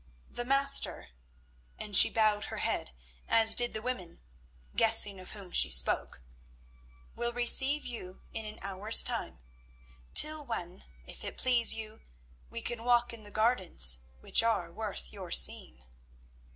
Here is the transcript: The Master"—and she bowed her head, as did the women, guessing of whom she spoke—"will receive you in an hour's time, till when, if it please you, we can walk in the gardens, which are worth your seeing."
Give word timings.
The 0.31 0.45
Master"—and 0.45 1.95
she 1.95 2.09
bowed 2.09 2.45
her 2.45 2.57
head, 2.57 2.91
as 3.29 3.53
did 3.53 3.75
the 3.75 3.83
women, 3.83 4.23
guessing 4.75 5.19
of 5.19 5.33
whom 5.33 5.51
she 5.51 5.69
spoke—"will 5.69 7.33
receive 7.33 7.85
you 7.85 8.23
in 8.33 8.43
an 8.47 8.57
hour's 8.63 9.03
time, 9.03 9.41
till 10.15 10.43
when, 10.43 10.85
if 11.05 11.23
it 11.23 11.37
please 11.37 11.75
you, 11.75 12.01
we 12.49 12.63
can 12.63 12.83
walk 12.83 13.13
in 13.13 13.21
the 13.21 13.29
gardens, 13.29 13.99
which 14.21 14.41
are 14.41 14.71
worth 14.71 15.13
your 15.13 15.29
seeing." 15.29 15.83